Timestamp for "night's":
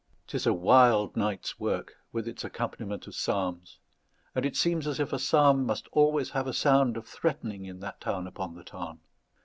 1.15-1.59